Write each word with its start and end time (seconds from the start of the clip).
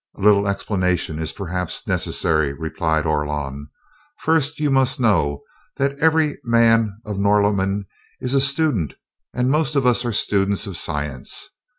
"A 0.17 0.21
little 0.23 0.47
explanation 0.47 1.19
is 1.19 1.31
perhaps 1.31 1.85
necessary," 1.85 2.53
replied 2.53 3.05
Orlon. 3.05 3.69
"First, 4.17 4.59
you 4.59 4.71
must 4.71 4.99
know 4.99 5.43
that 5.77 5.95
every 5.99 6.39
man 6.43 6.99
of 7.05 7.19
Norlamin 7.19 7.85
is 8.19 8.33
a 8.33 8.41
student, 8.41 8.95
and 9.31 9.51
most 9.51 9.75
of 9.75 9.85
us 9.85 10.03
are 10.03 10.11
students 10.11 10.65
of 10.65 10.75
science. 10.75 11.49